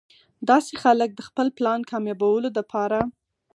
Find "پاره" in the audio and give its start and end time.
2.71-3.01